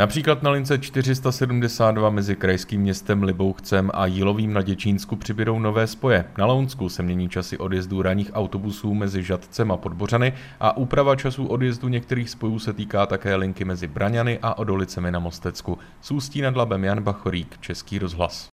[0.00, 6.24] Například na lince 472 mezi krajským městem Libouchcem a Jílovým na Děčínsku přibydou nové spoje.
[6.38, 11.46] Na Lounsku se mění časy odjezdu ranních autobusů mezi Žadcem a Podbořany a úprava časů
[11.46, 15.78] odjezdu některých spojů se týká také linky mezi Braňany a Odolicemi na Mostecku.
[16.00, 18.48] Sůstí nad Labem Jan Bachorík, Český rozhlas.